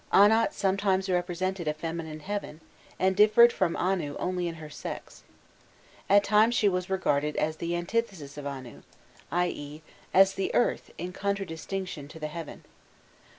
[0.11, 2.59] Anat sometimes represented a feminine heaven,
[2.97, 5.21] and differed from Anu only in her sex.
[6.09, 8.81] At times she was regarded as the antithesis of Anu,
[9.31, 9.83] i.e.
[10.11, 12.63] as the earth in contradistinction to the heaven.